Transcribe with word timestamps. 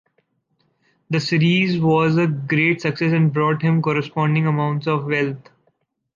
The 1.11 1.19
series 1.19 1.79
was 1.79 2.17
a 2.17 2.25
great 2.25 2.81
success 2.81 3.13
and 3.13 3.31
brought 3.31 3.61
him 3.61 3.83
corresponding 3.83 4.47
amounts 4.47 4.87
of 4.87 5.05
wealth. 5.05 5.51